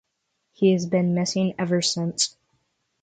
[0.53, 2.35] He has been missing ever since.